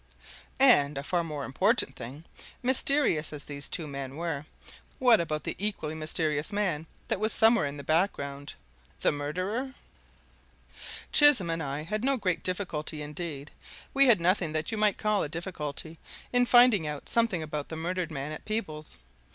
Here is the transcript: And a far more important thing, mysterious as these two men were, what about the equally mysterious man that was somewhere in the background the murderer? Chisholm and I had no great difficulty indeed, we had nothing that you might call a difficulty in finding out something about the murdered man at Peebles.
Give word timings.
And 0.59 0.97
a 0.97 1.03
far 1.03 1.23
more 1.23 1.45
important 1.45 1.95
thing, 1.95 2.23
mysterious 2.63 3.31
as 3.31 3.43
these 3.45 3.69
two 3.69 3.85
men 3.85 4.15
were, 4.15 4.47
what 4.97 5.21
about 5.21 5.43
the 5.43 5.55
equally 5.59 5.93
mysterious 5.93 6.51
man 6.51 6.87
that 7.07 7.19
was 7.19 7.31
somewhere 7.31 7.67
in 7.67 7.77
the 7.77 7.83
background 7.83 8.55
the 9.01 9.11
murderer? 9.11 9.75
Chisholm 11.11 11.51
and 11.51 11.61
I 11.61 11.83
had 11.83 12.03
no 12.03 12.17
great 12.17 12.41
difficulty 12.41 13.03
indeed, 13.03 13.51
we 13.93 14.07
had 14.07 14.19
nothing 14.19 14.53
that 14.53 14.71
you 14.71 14.77
might 14.79 14.97
call 14.97 15.21
a 15.21 15.29
difficulty 15.29 15.99
in 16.33 16.47
finding 16.47 16.87
out 16.87 17.07
something 17.07 17.43
about 17.43 17.69
the 17.69 17.75
murdered 17.75 18.09
man 18.09 18.31
at 18.31 18.43
Peebles. 18.43 18.97